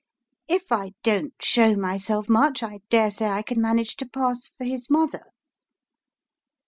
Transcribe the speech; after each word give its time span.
If 0.47 0.71
I 0.71 0.93
don't 1.03 1.35
show 1.39 1.75
myself 1.75 2.27
much, 2.27 2.63
I 2.63 2.79
dare 2.89 3.11
say 3.11 3.27
I 3.27 3.43
can 3.43 3.61
manage 3.61 3.97
to 3.97 4.07
pass 4.09 4.49
for 4.57 4.63
his 4.63 4.89
mother." 4.89 5.25